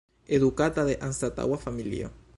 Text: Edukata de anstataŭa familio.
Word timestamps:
Edukata 0.37 0.87
de 0.89 0.97
anstataŭa 1.09 1.63
familio. 1.69 2.15